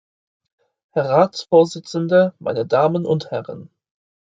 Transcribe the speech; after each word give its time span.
Herr 0.93 1.11
Ratsvorsitzender, 1.11 2.33
meine 2.39 2.65
Damen 2.65 3.05
und 3.05 3.29
Herren! 3.29 3.69